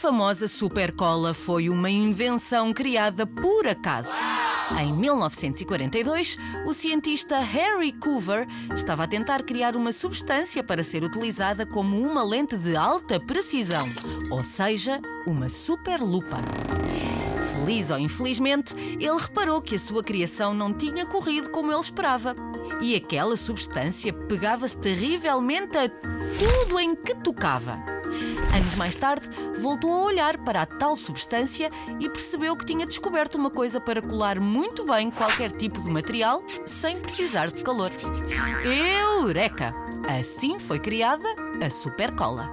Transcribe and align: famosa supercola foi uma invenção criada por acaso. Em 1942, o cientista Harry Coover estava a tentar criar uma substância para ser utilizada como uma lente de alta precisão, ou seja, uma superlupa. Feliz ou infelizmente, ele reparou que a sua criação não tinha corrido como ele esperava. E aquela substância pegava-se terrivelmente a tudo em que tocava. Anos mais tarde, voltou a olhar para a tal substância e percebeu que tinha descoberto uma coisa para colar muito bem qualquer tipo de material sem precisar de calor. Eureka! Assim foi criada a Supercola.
famosa 0.00 0.48
supercola 0.48 1.34
foi 1.34 1.68
uma 1.68 1.90
invenção 1.90 2.72
criada 2.72 3.26
por 3.26 3.68
acaso. 3.68 4.08
Em 4.80 4.94
1942, 4.94 6.38
o 6.66 6.72
cientista 6.72 7.38
Harry 7.40 7.92
Coover 7.92 8.48
estava 8.74 9.04
a 9.04 9.06
tentar 9.06 9.42
criar 9.42 9.76
uma 9.76 9.92
substância 9.92 10.64
para 10.64 10.82
ser 10.82 11.04
utilizada 11.04 11.66
como 11.66 12.00
uma 12.00 12.24
lente 12.24 12.56
de 12.56 12.74
alta 12.74 13.20
precisão, 13.20 13.86
ou 14.30 14.42
seja, 14.42 15.02
uma 15.26 15.50
superlupa. 15.50 16.38
Feliz 17.52 17.90
ou 17.90 17.98
infelizmente, 17.98 18.74
ele 18.98 19.18
reparou 19.18 19.60
que 19.60 19.74
a 19.74 19.78
sua 19.78 20.02
criação 20.02 20.54
não 20.54 20.72
tinha 20.72 21.04
corrido 21.04 21.50
como 21.50 21.70
ele 21.70 21.80
esperava. 21.80 22.34
E 22.80 22.96
aquela 22.96 23.36
substância 23.36 24.14
pegava-se 24.14 24.78
terrivelmente 24.78 25.76
a 25.76 25.90
tudo 25.90 26.80
em 26.80 26.96
que 26.96 27.14
tocava. 27.16 27.99
Anos 28.54 28.74
mais 28.74 28.96
tarde, 28.96 29.28
voltou 29.58 29.92
a 29.92 30.04
olhar 30.04 30.38
para 30.38 30.62
a 30.62 30.66
tal 30.66 30.96
substância 30.96 31.70
e 31.98 32.08
percebeu 32.08 32.56
que 32.56 32.66
tinha 32.66 32.86
descoberto 32.86 33.36
uma 33.36 33.50
coisa 33.50 33.80
para 33.80 34.02
colar 34.02 34.40
muito 34.40 34.84
bem 34.84 35.10
qualquer 35.10 35.52
tipo 35.52 35.80
de 35.80 35.90
material 35.90 36.42
sem 36.66 36.98
precisar 36.98 37.50
de 37.50 37.62
calor. 37.62 37.90
Eureka! 38.64 39.74
Assim 40.08 40.58
foi 40.58 40.78
criada 40.78 41.28
a 41.64 41.70
Supercola. 41.70 42.50